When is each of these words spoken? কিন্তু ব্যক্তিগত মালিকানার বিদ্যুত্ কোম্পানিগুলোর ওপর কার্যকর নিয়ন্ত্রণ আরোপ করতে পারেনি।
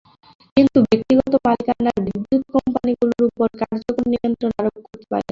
কিন্তু 0.57 0.77
ব্যক্তিগত 0.87 1.33
মালিকানার 1.45 1.97
বিদ্যুত্ 2.05 2.45
কোম্পানিগুলোর 2.55 3.23
ওপর 3.29 3.49
কার্যকর 3.61 4.05
নিয়ন্ত্রণ 4.11 4.51
আরোপ 4.59 4.75
করতে 4.83 5.05
পারেনি। 5.11 5.29